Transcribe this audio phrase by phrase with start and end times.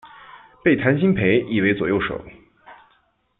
[0.63, 2.19] 被谭鑫培倚为左右手。